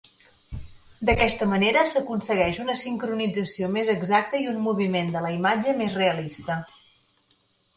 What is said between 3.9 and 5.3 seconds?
exacta i un moviment de